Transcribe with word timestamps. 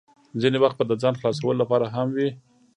ځینې 0.41 0.57
وخت 0.63 0.75
به 0.79 0.85
د 0.87 0.91
ځان 1.01 1.15
خلاصولو 1.19 1.59
لپاره 1.61 1.85
هم 1.95 2.07
وې. 2.15 2.29